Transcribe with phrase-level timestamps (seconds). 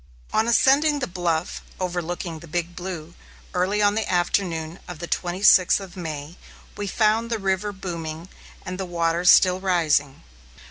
[0.33, 3.13] On ascending the bluff overlooking the Big Blue,
[3.53, 6.37] early on the afternoon of the twenty sixth of May,
[6.75, 8.27] we found the river booming,
[8.65, 10.23] and the water still rising.